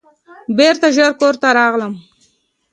[0.57, 1.93] بیرته ژر کور ته راغلم.